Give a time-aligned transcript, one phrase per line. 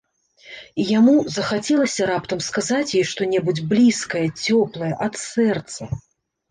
[0.83, 5.83] І яму захацелася раптам сказаць ёй што-небудзь блізкае, цёплае, ад сэрца.